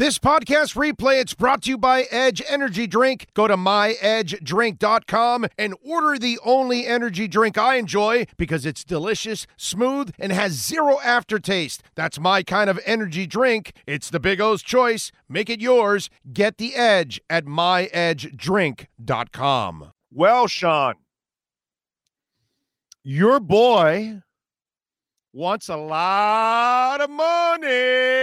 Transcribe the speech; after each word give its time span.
This 0.00 0.18
podcast 0.18 0.76
replay, 0.76 1.20
it's 1.20 1.34
brought 1.34 1.64
to 1.64 1.68
you 1.68 1.76
by 1.76 2.04
Edge 2.10 2.40
Energy 2.48 2.86
Drink. 2.86 3.26
Go 3.34 3.46
to 3.46 3.54
myedgedrink.com 3.54 5.46
and 5.58 5.74
order 5.84 6.18
the 6.18 6.38
only 6.42 6.86
energy 6.86 7.28
drink 7.28 7.58
I 7.58 7.74
enjoy 7.74 8.24
because 8.38 8.64
it's 8.64 8.82
delicious, 8.82 9.46
smooth, 9.58 10.14
and 10.18 10.32
has 10.32 10.52
zero 10.52 10.98
aftertaste. 11.04 11.82
That's 11.96 12.18
my 12.18 12.42
kind 12.42 12.70
of 12.70 12.80
energy 12.86 13.26
drink. 13.26 13.74
It's 13.86 14.08
the 14.08 14.18
Big 14.18 14.40
O's 14.40 14.62
choice. 14.62 15.12
Make 15.28 15.50
it 15.50 15.60
yours. 15.60 16.08
Get 16.32 16.56
the 16.56 16.76
edge 16.76 17.20
at 17.28 17.44
myedgedrink.com. 17.44 19.92
Well, 20.10 20.46
Sean, 20.46 20.94
your 23.04 23.38
boy 23.38 24.22
wants 25.34 25.68
a 25.68 25.76
lot 25.76 27.02
of 27.02 27.10
money. 27.10 28.19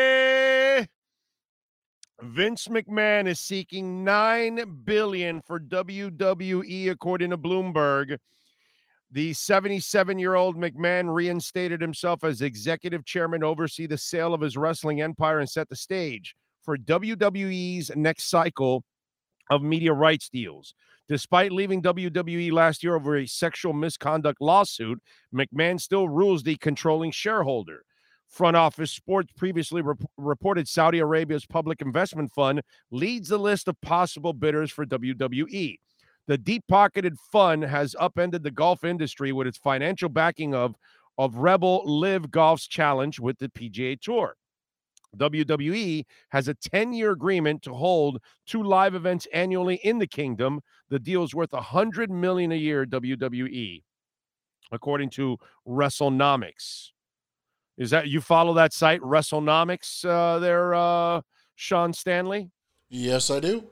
Vince 2.38 2.68
McMahon 2.68 3.28
is 3.28 3.40
seeking 3.40 4.04
9 4.04 4.84
billion 4.84 5.42
for 5.42 5.60
WWE 5.60 6.92
according 6.92 7.32
to 7.32 7.38
Bloomberg. 7.38 8.20
The 9.10 9.32
77-year-old 9.32 10.56
McMahon 10.56 11.12
reinstated 11.12 11.82
himself 11.82 12.24
as 12.24 12.44
executive 12.44 13.06
chairman 13.06 13.44
oversee 13.44 13.88
the 13.88 13.98
sale 13.98 14.36
of 14.36 14.42
his 14.42 14.56
wrestling 14.56 15.02
empire 15.02 15.40
and 15.40 15.50
set 15.50 15.68
the 15.68 15.76
stage 15.76 16.36
for 16.62 16.78
WWE's 16.78 17.90
next 17.96 18.30
cycle 18.30 18.84
of 19.50 19.64
media 19.64 19.94
rights 19.94 20.30
deals. 20.30 20.76
Despite 21.10 21.52
leaving 21.52 21.82
WWE 21.82 22.52
last 22.52 22.84
year 22.84 22.94
over 22.94 23.18
a 23.18 23.26
sexual 23.26 23.74
misconduct 23.74 24.42
lawsuit, 24.42 25.02
McMahon 25.34 25.82
still 25.82 26.08
rules 26.08 26.44
the 26.44 26.58
controlling 26.58 27.10
shareholder. 27.10 27.82
Front 28.28 28.58
Office 28.58 28.92
Sports 28.92 29.32
previously 29.36 29.82
rep- 29.82 30.04
reported 30.18 30.68
Saudi 30.68 31.00
Arabia's 31.00 31.46
public 31.46 31.82
investment 31.82 32.32
fund 32.34 32.62
leads 32.92 33.30
the 33.30 33.38
list 33.38 33.68
of 33.68 33.80
possible 33.82 34.34
bidders 34.34 34.72
for 34.72 34.86
WWE. 34.86 35.78
The 36.28 36.38
deep 36.38 36.64
pocketed 36.68 37.18
fund 37.32 37.64
has 37.64 37.96
upended 38.00 38.44
the 38.44 38.52
golf 38.52 38.84
industry 38.84 39.32
with 39.32 39.48
its 39.48 39.58
financial 39.58 40.10
backing 40.10 40.54
of, 40.54 40.76
of 41.18 41.36
Rebel 41.38 41.84
LIV 41.86 42.30
Golf's 42.32 42.68
challenge 42.68 43.20
with 43.20 43.38
the 43.40 43.50
PGA 43.50 44.00
Tour. 44.00 44.36
WWE 45.16 46.06
has 46.30 46.50
a 46.50 46.54
10 46.54 46.94
year 46.94 47.12
agreement 47.12 47.62
to 47.64 47.74
hold 47.74 48.20
two 48.46 48.62
live 48.62 48.94
events 48.94 49.26
annually 49.34 49.76
in 49.84 50.00
the 50.00 50.08
kingdom. 50.08 50.60
The 50.90 51.00
deal 51.00 51.24
is 51.24 51.34
worth 51.34 51.54
100 51.54 52.12
million 52.12 52.52
a 52.52 52.56
year, 52.56 52.86
WWE, 52.86 53.84
according 54.72 55.10
to 55.12 55.38
WrestleNomics. 55.66 56.92
Is 57.78 57.92
that 57.92 58.08
you 58.08 58.22
follow 58.22 58.54
that 58.56 58.74
site, 58.74 59.02
WrestleNomics, 59.02 60.04
uh, 60.06 60.40
there, 60.40 60.74
uh, 60.74 61.22
Sean 61.56 61.94
Stanley? 61.94 62.50
Yes, 62.90 63.30
I 63.30 63.40
do. 63.40 63.66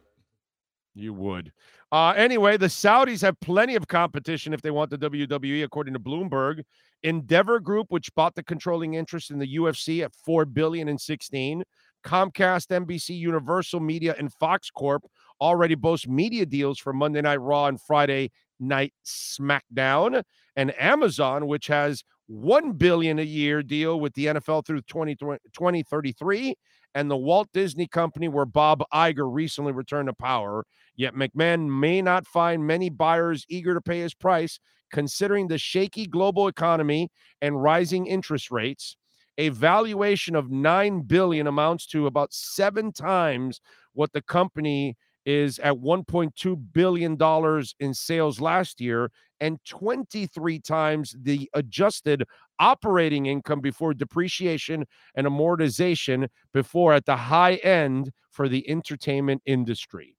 You 0.94 1.14
would. 1.14 1.52
Uh, 1.92 2.14
anyway, 2.16 2.58
the 2.58 2.68
Saudis 2.68 3.22
have 3.22 3.40
plenty 3.40 3.76
of 3.76 3.88
competition 3.88 4.54
if 4.54 4.62
they 4.62 4.72
want 4.72 4.90
the 4.90 4.98
WWE, 4.98 5.64
according 5.64 5.94
to 5.94 6.00
Bloomberg. 6.00 6.64
Endeavor 7.04 7.60
Group, 7.60 7.88
which 7.90 8.14
bought 8.16 8.34
the 8.36 8.44
controlling 8.44 8.96
interest 8.96 9.30
in 9.30 9.38
the 9.38 9.56
UFC 9.56 10.04
at 10.04 10.14
four 10.14 10.46
billion 10.46 10.88
and 10.88 11.00
sixteen, 11.00 11.64
Comcast, 12.04 12.68
NBC, 12.68 13.18
Universal 13.18 13.80
Media, 13.80 14.16
and 14.18 14.34
Fox 14.34 14.70
Corp 14.72 15.04
already 15.42 15.76
boast 15.76 16.08
media 16.08 16.46
deals 16.46 16.80
for 16.80 16.94
Monday 16.94 17.22
Night 17.22 17.42
Raw 17.42 17.68
and 17.68 17.80
Friday 17.82 18.32
Night 18.60 18.94
SmackDown, 19.06 20.24
and 20.56 20.74
Amazon, 20.82 21.48
which 21.48 21.68
has 21.68 22.04
1 22.28 22.74
billion 22.74 23.20
a 23.20 23.24
year 23.24 23.62
deal 23.62 24.00
with 24.00 24.14
the 24.14 24.28
NFL 24.28 24.66
through 24.66 24.82
20, 24.82 25.16
2033 25.16 26.56
and 26.96 27.12
the 27.12 27.18
Walt 27.18 27.50
Disney 27.54 27.88
Company 27.88 28.28
where 28.30 28.46
Bob 28.46 28.82
Iger 28.94 29.32
recently 29.32 29.74
returned 29.74 30.08
to 30.08 30.14
power. 30.14 30.66
Yet 30.96 31.14
McMahon 31.14 31.68
may 31.68 32.02
not 32.02 32.26
find 32.26 32.66
many 32.66 32.90
buyers 32.90 33.46
eager 33.50 33.74
to 33.74 33.82
pay 33.82 34.00
his 34.00 34.14
price 34.14 34.60
considering 34.92 35.48
the 35.48 35.58
shaky 35.58 36.08
global 36.08 36.48
economy 36.48 37.10
and 37.42 37.62
rising 37.62 38.08
interest 38.08 38.50
rates. 38.50 38.96
A 39.38 39.50
valuation 39.50 40.36
of 40.36 40.50
9 40.50 41.02
billion 41.02 41.48
amounts 41.48 41.86
to 41.88 42.08
about 42.08 42.34
7 42.34 42.94
times 42.94 43.60
what 43.94 44.14
the 44.14 44.22
company 44.22 44.96
is 45.26 45.60
at 45.60 45.74
1.2 45.74 46.74
billion 46.74 47.16
dollars 47.16 47.76
in 47.80 47.94
sales 47.94 48.40
last 48.40 48.80
year 48.80 49.12
and 49.40 49.60
23 49.66 50.60
times 50.60 51.16
the 51.22 51.50
adjusted 51.54 52.24
operating 52.60 53.26
income 53.26 53.60
before 53.60 53.94
depreciation 53.94 54.86
and 55.16 55.28
amortization 55.28 56.28
before 56.54 56.94
at 56.94 57.06
the 57.06 57.16
high 57.16 57.56
end 57.56 58.12
for 58.32 58.48
the 58.48 58.68
entertainment 58.70 59.42
industry. 59.46 60.16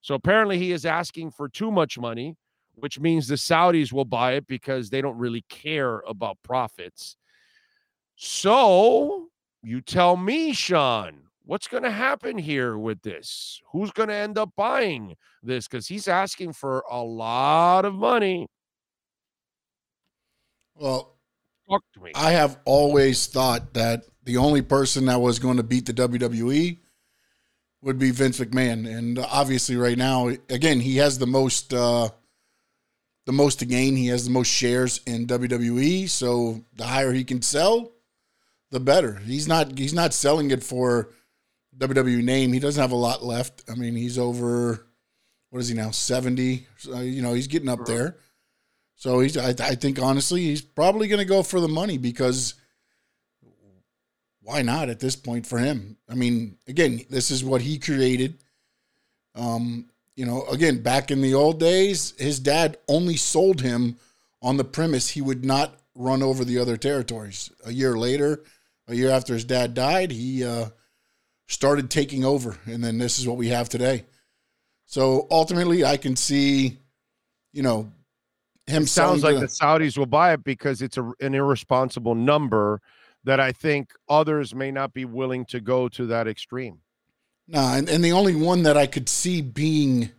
So 0.00 0.14
apparently 0.14 0.58
he 0.58 0.72
is 0.72 0.84
asking 0.84 1.32
for 1.32 1.48
too 1.48 1.70
much 1.70 1.98
money, 1.98 2.36
which 2.74 3.00
means 3.00 3.28
the 3.28 3.34
Saudis 3.36 3.92
will 3.92 4.04
buy 4.04 4.32
it 4.32 4.46
because 4.46 4.90
they 4.90 5.00
don't 5.00 5.18
really 5.18 5.44
care 5.48 6.00
about 6.06 6.38
profits. 6.42 7.16
So 8.16 9.28
you 9.62 9.80
tell 9.80 10.16
me, 10.16 10.52
Sean, 10.52 11.25
what's 11.46 11.68
going 11.68 11.84
to 11.84 11.90
happen 11.90 12.36
here 12.36 12.76
with 12.76 13.00
this? 13.02 13.60
Who's 13.72 13.92
going 13.92 14.10
to 14.10 14.14
end 14.14 14.36
up 14.36 14.50
buying 14.56 15.14
this? 15.42 15.66
Because 15.66 15.86
he's 15.86 16.08
asking 16.08 16.52
for 16.52 16.84
a 16.90 17.02
lot 17.02 17.84
of 17.84 17.94
money. 17.94 18.48
Well, 20.74 21.16
Talk 21.68 21.82
to 21.94 22.00
me. 22.00 22.12
I 22.14 22.32
have 22.32 22.58
always 22.64 23.26
thought 23.26 23.74
that 23.74 24.04
the 24.24 24.36
only 24.36 24.62
person 24.62 25.06
that 25.06 25.20
was 25.20 25.38
going 25.38 25.56
to 25.56 25.62
beat 25.62 25.86
the 25.86 25.92
WWE 25.92 26.78
would 27.82 27.98
be 27.98 28.10
Vince 28.10 28.38
McMahon, 28.38 28.88
and 28.88 29.18
obviously, 29.18 29.76
right 29.76 29.98
now, 29.98 30.28
again, 30.48 30.80
he 30.80 30.96
has 30.96 31.18
the 31.18 31.26
most 31.26 31.74
uh, 31.74 32.08
the 33.26 33.32
most 33.32 33.58
to 33.60 33.66
gain. 33.66 33.96
He 33.96 34.06
has 34.08 34.24
the 34.24 34.30
most 34.30 34.48
shares 34.48 35.00
in 35.06 35.26
WWE, 35.26 36.08
so 36.08 36.64
the 36.74 36.84
higher 36.84 37.12
he 37.12 37.24
can 37.24 37.42
sell, 37.42 37.92
the 38.70 38.80
better. 38.80 39.16
He's 39.24 39.48
not 39.48 39.76
he's 39.76 39.94
not 39.94 40.14
selling 40.14 40.50
it 40.50 40.62
for 40.62 41.10
WWE 41.78 42.22
name. 42.22 42.52
He 42.52 42.58
doesn't 42.58 42.80
have 42.80 42.92
a 42.92 42.96
lot 42.96 43.24
left. 43.24 43.64
I 43.70 43.74
mean, 43.74 43.94
he's 43.94 44.18
over 44.18 44.86
what 45.50 45.60
is 45.60 45.68
he 45.68 45.74
now 45.74 45.90
seventy? 45.90 46.66
So, 46.78 47.00
you 47.00 47.22
know, 47.22 47.32
he's 47.32 47.46
getting 47.46 47.68
up 47.68 47.86
there. 47.86 48.16
So 48.94 49.20
he's 49.20 49.36
I, 49.36 49.50
I 49.50 49.74
think 49.74 50.00
honestly 50.00 50.42
he's 50.42 50.62
probably 50.62 51.08
going 51.08 51.18
to 51.18 51.24
go 51.24 51.42
for 51.42 51.60
the 51.60 51.68
money 51.68 51.98
because 51.98 52.54
why 54.42 54.62
not 54.62 54.88
at 54.88 55.00
this 55.00 55.16
point 55.16 55.46
for 55.46 55.58
him? 55.58 55.96
I 56.08 56.14
mean, 56.14 56.56
again, 56.68 57.00
this 57.10 57.30
is 57.30 57.44
what 57.44 57.62
he 57.62 57.78
created. 57.78 58.38
Um, 59.34 59.90
you 60.14 60.24
know, 60.24 60.44
again, 60.46 60.82
back 60.82 61.10
in 61.10 61.20
the 61.20 61.34
old 61.34 61.58
days, 61.60 62.14
his 62.16 62.38
dad 62.38 62.78
only 62.88 63.16
sold 63.16 63.60
him 63.60 63.96
on 64.40 64.56
the 64.56 64.64
premise 64.64 65.10
he 65.10 65.20
would 65.20 65.44
not 65.44 65.80
run 65.94 66.22
over 66.22 66.44
the 66.44 66.58
other 66.58 66.76
territories. 66.76 67.50
A 67.64 67.72
year 67.72 67.98
later, 67.98 68.44
a 68.88 68.94
year 68.94 69.10
after 69.10 69.34
his 69.34 69.44
dad 69.44 69.74
died, 69.74 70.12
he 70.12 70.44
uh, 70.44 70.66
started 71.48 71.90
taking 71.90 72.24
over, 72.24 72.58
and 72.66 72.82
then 72.82 72.98
this 72.98 73.18
is 73.18 73.26
what 73.26 73.36
we 73.36 73.48
have 73.48 73.68
today. 73.68 74.04
So 74.86 75.26
ultimately, 75.30 75.84
I 75.84 75.96
can 75.96 76.16
see, 76.16 76.78
you 77.52 77.62
know, 77.62 77.90
him 78.66 78.84
It 78.84 78.88
sounds 78.88 79.22
like 79.22 79.34
to- 79.34 79.40
the 79.40 79.46
Saudis 79.46 79.96
will 79.96 80.06
buy 80.06 80.32
it 80.32 80.44
because 80.44 80.82
it's 80.82 80.96
a, 80.96 81.12
an 81.20 81.34
irresponsible 81.34 82.14
number 82.14 82.80
that 83.24 83.40
I 83.40 83.52
think 83.52 83.90
others 84.08 84.54
may 84.54 84.70
not 84.70 84.92
be 84.92 85.04
willing 85.04 85.44
to 85.46 85.60
go 85.60 85.88
to 85.90 86.06
that 86.06 86.28
extreme. 86.28 86.80
No, 87.48 87.60
and, 87.60 87.88
and 87.88 88.04
the 88.04 88.12
only 88.12 88.34
one 88.34 88.64
that 88.64 88.76
I 88.76 88.86
could 88.86 89.08
see 89.08 89.40
being 89.40 90.10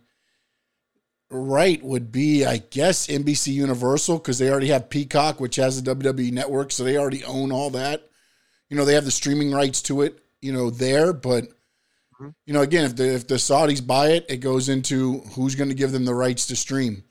right 1.30 1.82
would 1.82 2.10
be, 2.10 2.44
I 2.46 2.58
guess, 2.58 3.06
NBC 3.06 3.52
Universal 3.52 4.18
because 4.18 4.38
they 4.38 4.50
already 4.50 4.68
have 4.68 4.88
Peacock, 4.88 5.40
which 5.40 5.56
has 5.56 5.82
the 5.82 5.94
WWE 5.94 6.32
network, 6.32 6.72
so 6.72 6.84
they 6.84 6.96
already 6.96 7.24
own 7.24 7.52
all 7.52 7.70
that. 7.70 8.08
You 8.70 8.76
know, 8.76 8.84
they 8.84 8.94
have 8.94 9.04
the 9.04 9.10
streaming 9.10 9.52
rights 9.52 9.82
to 9.82 10.02
it. 10.02 10.22
You 10.40 10.52
know, 10.52 10.70
there, 10.70 11.12
but 11.12 11.48
Mhm. 12.20 12.34
you 12.46 12.52
know, 12.52 12.62
again, 12.62 12.84
if 12.84 12.96
the 12.96 13.14
if 13.14 13.26
the 13.26 13.36
Saudis 13.36 13.84
buy 13.84 14.10
it, 14.10 14.26
it 14.28 14.36
goes 14.38 14.68
into 14.68 15.20
who's 15.34 15.54
going 15.54 15.68
to 15.68 15.74
give 15.74 15.92
them 15.92 16.04
the 16.04 16.14
rights 16.14 16.46
to 16.46 16.56
stream, 16.56 17.04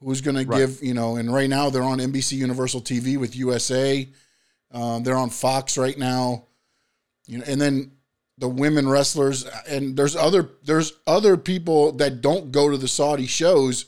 who's 0.00 0.20
going 0.20 0.36
to 0.36 0.44
give 0.44 0.82
you 0.82 0.94
know, 0.94 1.16
and 1.16 1.32
right 1.32 1.48
now 1.48 1.70
they're 1.70 1.82
on 1.82 1.98
NBC 2.00 2.36
Universal 2.36 2.82
TV 2.82 3.16
with 3.16 3.36
USA. 3.36 4.08
Um, 4.70 5.02
they're 5.02 5.16
on 5.16 5.30
Fox 5.30 5.76
right 5.76 5.98
now. 5.98 6.46
You 7.26 7.38
know, 7.38 7.44
and 7.46 7.60
then 7.60 7.92
the 8.38 8.48
women 8.48 8.88
wrestlers 8.88 9.44
and 9.68 9.96
there's 9.96 10.16
other 10.16 10.50
there's 10.64 10.94
other 11.06 11.36
people 11.36 11.92
that 11.92 12.20
don't 12.20 12.50
go 12.50 12.70
to 12.70 12.76
the 12.78 12.88
Saudi 12.88 13.26
shows 13.26 13.84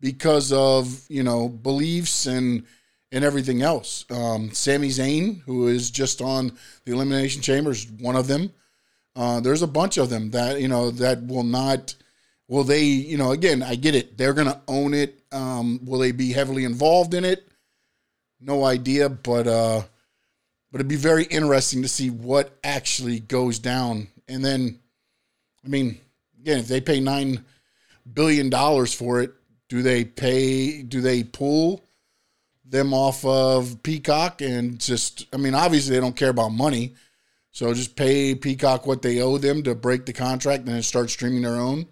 because 0.00 0.52
of 0.52 1.04
you 1.08 1.22
know 1.22 1.48
beliefs 1.48 2.26
and 2.26 2.66
and 3.12 3.24
everything 3.24 3.62
else. 3.62 4.04
Um, 4.10 4.52
Sami 4.52 4.88
Zayn, 4.88 5.42
who 5.42 5.68
is 5.68 5.90
just 5.90 6.20
on 6.22 6.52
the 6.84 6.92
Elimination 6.92 7.42
Chamber, 7.42 7.72
is 7.72 7.90
one 7.90 8.16
of 8.16 8.28
them. 8.28 8.52
Uh, 9.16 9.40
there's 9.40 9.62
a 9.62 9.66
bunch 9.66 9.98
of 9.98 10.08
them 10.10 10.30
that 10.30 10.60
you 10.60 10.68
know 10.68 10.90
that 10.92 11.26
will 11.26 11.44
not. 11.44 11.94
Will 12.48 12.64
they? 12.64 12.84
You 12.84 13.18
know, 13.18 13.32
again, 13.32 13.62
I 13.62 13.74
get 13.74 13.94
it. 13.94 14.16
They're 14.16 14.34
going 14.34 14.48
to 14.48 14.60
own 14.68 14.94
it. 14.94 15.22
Um, 15.32 15.80
will 15.84 15.98
they 15.98 16.12
be 16.12 16.32
heavily 16.32 16.64
involved 16.64 17.14
in 17.14 17.24
it? 17.24 17.46
No 18.40 18.64
idea, 18.64 19.08
but 19.08 19.46
uh, 19.46 19.82
but 20.70 20.80
it'd 20.80 20.88
be 20.88 20.96
very 20.96 21.24
interesting 21.24 21.82
to 21.82 21.88
see 21.88 22.10
what 22.10 22.56
actually 22.62 23.20
goes 23.20 23.58
down 23.58 24.08
And 24.28 24.44
then, 24.44 24.78
I 25.64 25.68
mean, 25.68 26.00
again, 26.40 26.58
if 26.58 26.68
they 26.68 26.80
pay 26.80 27.00
nine 27.00 27.44
billion 28.12 28.50
dollars 28.50 28.94
for 28.94 29.20
it, 29.20 29.32
do 29.68 29.82
they 29.82 30.04
pay? 30.04 30.82
Do 30.82 31.00
they 31.00 31.24
pull 31.24 31.84
them 32.70 32.94
off 32.94 33.24
of 33.24 33.82
Peacock 33.82 34.40
and 34.40 34.78
just? 34.78 35.26
I 35.32 35.36
mean, 35.36 35.54
obviously 35.54 35.94
they 35.94 36.00
don't 36.00 36.16
care 36.16 36.30
about 36.30 36.50
money, 36.50 36.94
so 37.50 37.72
just 37.74 37.96
pay 37.96 38.34
Peacock 38.34 38.86
what 38.86 39.02
they 39.02 39.20
owe 39.20 39.38
them 39.38 39.62
to 39.64 39.74
break 39.74 40.06
the 40.06 40.12
contract 40.12 40.64
and 40.64 40.74
then 40.74 40.82
start 40.82 41.10
streaming 41.10 41.42
their 41.42 41.56
own 41.56 41.86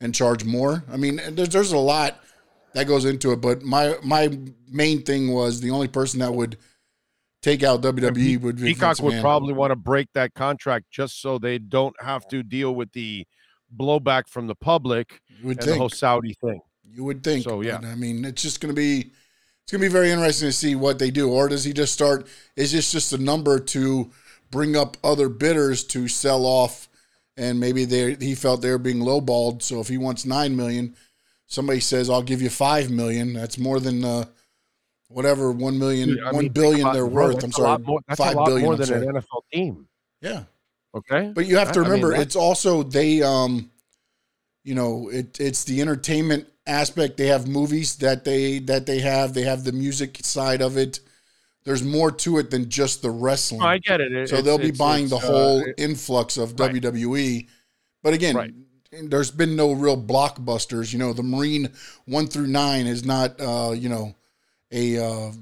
and 0.00 0.14
charge 0.14 0.44
more. 0.44 0.84
I 0.90 0.96
mean, 0.96 1.20
there's 1.30 1.48
there's 1.48 1.72
a 1.72 1.78
lot 1.78 2.20
that 2.74 2.86
goes 2.86 3.04
into 3.04 3.32
it, 3.32 3.40
but 3.40 3.62
my 3.62 3.96
my 4.02 4.38
main 4.70 5.02
thing 5.02 5.32
was 5.32 5.60
the 5.60 5.70
only 5.70 5.88
person 5.88 6.20
that 6.20 6.32
would 6.32 6.56
take 7.42 7.62
out 7.62 7.82
WWE 7.82 8.40
would 8.40 8.56
be 8.56 8.74
Peacock 8.74 9.00
would 9.00 9.20
probably 9.20 9.54
want 9.54 9.70
to 9.70 9.76
break 9.76 10.08
that 10.14 10.34
contract 10.34 10.86
just 10.90 11.20
so 11.22 11.38
they 11.38 11.58
don't 11.58 11.94
have 12.02 12.26
to 12.28 12.42
deal 12.42 12.74
with 12.74 12.92
the 12.92 13.26
blowback 13.76 14.28
from 14.28 14.46
the 14.46 14.54
public 14.54 15.20
You 15.28 15.48
would 15.48 15.58
and 15.58 15.64
think. 15.64 15.74
the 15.74 15.78
whole 15.78 15.88
Saudi 15.88 16.34
thing. 16.40 16.60
You 16.90 17.04
would 17.04 17.22
think. 17.22 17.44
So, 17.44 17.60
yeah. 17.60 17.78
But, 17.78 17.88
I 17.88 17.94
mean, 17.94 18.24
it's 18.24 18.42
just 18.42 18.60
going 18.60 18.74
to 18.74 18.78
be 18.78 19.12
it's 19.68 19.72
going 19.74 19.82
to 19.82 19.88
be 19.90 19.92
very 19.92 20.10
interesting 20.10 20.48
to 20.48 20.52
see 20.52 20.74
what 20.74 20.98
they 20.98 21.10
do. 21.10 21.30
Or 21.30 21.46
does 21.46 21.62
he 21.62 21.74
just 21.74 21.92
start? 21.92 22.26
Is 22.56 22.72
this 22.72 22.90
just 22.90 23.12
a 23.12 23.18
number 23.18 23.58
to 23.58 24.10
bring 24.50 24.76
up 24.76 24.96
other 25.04 25.28
bidders 25.28 25.84
to 25.88 26.08
sell 26.08 26.46
off? 26.46 26.88
And 27.36 27.60
maybe 27.60 27.84
they 27.84 28.14
he 28.14 28.34
felt 28.34 28.62
they 28.62 28.70
were 28.70 28.78
being 28.78 29.00
lowballed. 29.00 29.60
So 29.60 29.78
if 29.80 29.88
he 29.88 29.98
wants 29.98 30.24
nine 30.24 30.56
million, 30.56 30.96
somebody 31.48 31.80
says 31.80 32.08
I'll 32.08 32.22
give 32.22 32.40
you 32.40 32.48
five 32.48 32.88
million. 32.90 33.34
That's 33.34 33.58
more 33.58 33.78
than 33.78 34.06
uh, 34.06 34.24
whatever 35.08 35.52
one 35.52 35.78
million, 35.78 36.14
Dude, 36.14 36.24
one 36.24 36.44
mean, 36.44 36.52
billion 36.52 36.90
they're 36.94 37.06
bro, 37.06 37.26
worth. 37.26 37.44
I'm 37.44 37.52
sorry, 37.52 37.68
lot 37.68 37.82
more- 37.82 38.00
that's 38.08 38.18
five 38.18 38.36
a 38.36 38.38
lot 38.38 38.46
billion, 38.46 38.64
more 38.64 38.76
than 38.76 38.90
an 39.06 39.16
NFL 39.16 39.42
team. 39.52 39.86
Yeah. 40.22 40.44
Okay, 40.94 41.30
But 41.34 41.44
you 41.44 41.58
have 41.58 41.72
to 41.72 41.80
I- 41.80 41.82
I 41.82 41.88
mean, 41.90 42.00
remember, 42.02 42.14
it's 42.22 42.36
also 42.36 42.82
they, 42.82 43.20
um, 43.22 43.70
you 44.64 44.74
know, 44.74 45.10
it 45.10 45.38
it's 45.38 45.64
the 45.64 45.82
entertainment 45.82 46.48
aspect. 46.68 47.16
They 47.16 47.26
have 47.26 47.48
movies 47.48 47.96
that 47.96 48.24
they 48.24 48.58
that 48.60 48.86
they 48.86 49.00
have. 49.00 49.34
They 49.34 49.42
have 49.42 49.64
the 49.64 49.72
music 49.72 50.18
side 50.22 50.60
of 50.62 50.76
it. 50.76 51.00
There's 51.64 51.82
more 51.82 52.10
to 52.12 52.38
it 52.38 52.50
than 52.50 52.70
just 52.70 53.02
the 53.02 53.10
wrestling. 53.10 53.62
I 53.62 53.78
get 53.78 54.00
it. 54.00 54.12
It- 54.12 54.28
so 54.28 54.40
they'll 54.40 54.58
be 54.58 54.70
buying 54.70 55.08
the 55.08 55.16
uh, 55.16 55.20
whole 55.20 55.60
it- 55.60 55.74
influx 55.76 56.36
of 56.36 56.58
Right. 56.58 56.72
WWE. 56.72 57.48
But 58.02 58.14
again, 58.14 58.36
Right. 58.36 58.54
there's 58.90 59.30
been 59.30 59.54
no 59.56 59.72
real 59.72 60.00
blockbusters. 60.00 60.92
You 60.92 60.98
know, 60.98 61.12
the 61.12 61.22
Marine 61.22 61.70
one 62.06 62.26
through 62.26 62.46
nine 62.46 62.86
is 62.86 63.04
not, 63.04 63.38
uh, 63.40 63.72
you 63.76 63.88
know, 63.88 64.14
a 64.70 64.98
uh, 64.98 65.32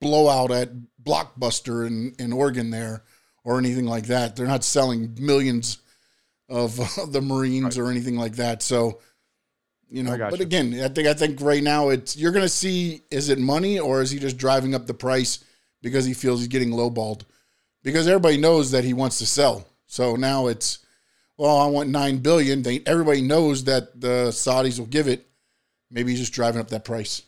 blowout 0.00 0.50
at 0.50 0.70
Blockbuster 1.02 1.86
in, 1.86 2.14
in 2.18 2.32
Oregon 2.32 2.70
there 2.70 3.02
or 3.44 3.58
anything 3.58 3.86
like 3.86 4.06
that. 4.06 4.36
They're 4.36 4.46
not 4.46 4.64
selling 4.64 5.16
millions 5.20 5.78
of 6.48 6.78
uh, 6.80 7.06
the 7.10 7.20
Marines 7.20 7.78
or 7.78 7.88
anything 7.90 8.16
like 8.16 8.36
that. 8.36 8.62
So, 8.62 9.00
you 9.90 10.02
know, 10.02 10.16
but 10.16 10.38
you. 10.38 10.44
again, 10.44 10.80
I 10.82 10.88
think 10.88 11.08
I 11.08 11.14
think 11.14 11.40
right 11.40 11.62
now 11.62 11.88
it's 11.88 12.16
you're 12.16 12.32
going 12.32 12.44
to 12.44 12.48
see 12.48 13.02
is 13.10 13.28
it 13.28 13.38
money 13.38 13.78
or 13.78 14.02
is 14.02 14.10
he 14.10 14.18
just 14.18 14.36
driving 14.36 14.74
up 14.74 14.86
the 14.86 14.94
price 14.94 15.44
because 15.82 16.04
he 16.04 16.14
feels 16.14 16.40
he's 16.40 16.48
getting 16.48 16.70
lowballed? 16.70 17.22
Because 17.82 18.06
everybody 18.06 18.36
knows 18.36 18.70
that 18.72 18.84
he 18.84 18.92
wants 18.92 19.18
to 19.18 19.26
sell. 19.26 19.66
So 19.86 20.16
now 20.16 20.48
it's 20.48 20.80
well, 21.38 21.56
I 21.56 21.66
want 21.66 21.88
9 21.88 22.18
billion. 22.18 22.62
They 22.62 22.82
everybody 22.84 23.22
knows 23.22 23.64
that 23.64 23.98
the 24.00 24.28
Saudis 24.30 24.78
will 24.78 24.86
give 24.86 25.08
it. 25.08 25.26
Maybe 25.90 26.10
he's 26.10 26.20
just 26.20 26.34
driving 26.34 26.60
up 26.60 26.68
that 26.68 26.84
price. 26.84 27.22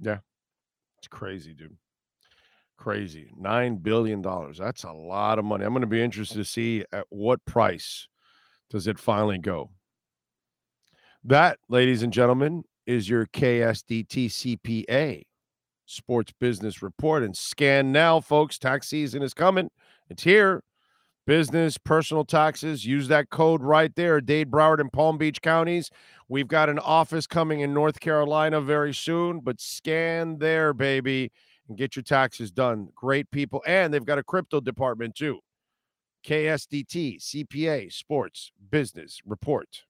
Yeah. 0.00 0.18
It's 0.98 1.08
crazy, 1.08 1.52
dude. 1.52 1.76
Crazy. 2.76 3.30
Nine 3.36 3.76
billion 3.76 4.22
dollars. 4.22 4.58
That's 4.58 4.84
a 4.84 4.92
lot 4.92 5.38
of 5.38 5.44
money. 5.44 5.64
I'm 5.64 5.72
going 5.72 5.82
to 5.82 5.86
be 5.86 6.02
interested 6.02 6.38
to 6.38 6.44
see 6.44 6.84
at 6.92 7.06
what 7.10 7.44
price 7.44 8.08
does 8.70 8.88
it 8.88 8.98
finally 8.98 9.38
go. 9.38 9.70
That, 11.26 11.58
ladies 11.70 12.02
and 12.02 12.12
gentlemen, 12.12 12.64
is 12.86 13.08
your 13.08 13.24
KSDT 13.24 14.26
CPA 14.26 15.22
Sports 15.86 16.34
Business 16.38 16.82
Report. 16.82 17.22
And 17.22 17.34
scan 17.34 17.92
now, 17.92 18.20
folks. 18.20 18.58
Tax 18.58 18.88
season 18.88 19.22
is 19.22 19.32
coming. 19.32 19.70
It's 20.10 20.24
here. 20.24 20.62
Business, 21.26 21.78
personal 21.78 22.26
taxes. 22.26 22.84
Use 22.84 23.08
that 23.08 23.30
code 23.30 23.62
right 23.62 23.94
there. 23.96 24.20
Dade, 24.20 24.50
Broward, 24.50 24.80
and 24.80 24.92
Palm 24.92 25.16
Beach 25.16 25.40
counties. 25.40 25.88
We've 26.28 26.46
got 26.46 26.68
an 26.68 26.78
office 26.78 27.26
coming 27.26 27.60
in 27.60 27.72
North 27.72 28.00
Carolina 28.00 28.60
very 28.60 28.92
soon, 28.92 29.40
but 29.40 29.62
scan 29.62 30.36
there, 30.40 30.74
baby, 30.74 31.32
and 31.66 31.78
get 31.78 31.96
your 31.96 32.02
taxes 32.02 32.52
done. 32.52 32.90
Great 32.94 33.30
people. 33.30 33.62
And 33.66 33.94
they've 33.94 34.04
got 34.04 34.18
a 34.18 34.22
crypto 34.22 34.60
department 34.60 35.14
too. 35.14 35.40
KSDT, 36.26 37.22
CPA, 37.22 37.90
Sports, 37.90 38.52
Business 38.70 39.22
Report. 39.24 39.84